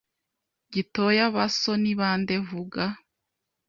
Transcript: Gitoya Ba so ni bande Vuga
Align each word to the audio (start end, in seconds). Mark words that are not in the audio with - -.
Gitoya 0.73 1.25
Ba 1.33 1.45
so 1.59 1.73
ni 1.81 1.93
bande 1.99 2.35
Vuga 2.47 2.85